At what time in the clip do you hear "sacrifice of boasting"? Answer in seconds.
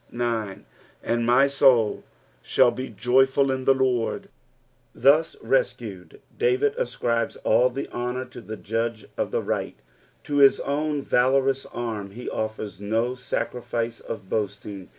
13.13-14.89